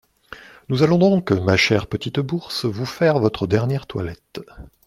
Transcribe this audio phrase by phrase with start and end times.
[0.67, 4.41] Nous allons donc, ma chère petite bourse, vous faire votre dernière toilette.